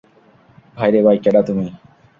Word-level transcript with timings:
ভাইরে 0.77 0.99
ভাই, 1.05 1.17
কেডা 1.23 1.41
তুমি? 1.47 1.65